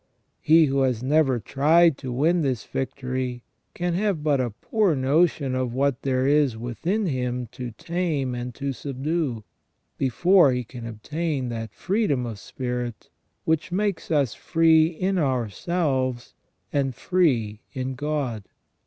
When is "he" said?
0.41-0.65, 10.53-10.63